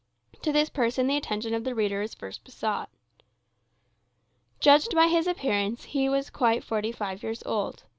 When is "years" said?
7.21-7.43